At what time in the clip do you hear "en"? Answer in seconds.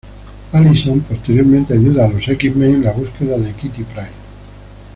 2.77-2.83